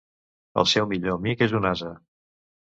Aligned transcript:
El 0.61 0.65
seu 0.71 0.87
millor 0.93 1.13
amic 1.19 1.45
és 1.49 1.55
un 1.61 1.69
ase. 1.73 1.93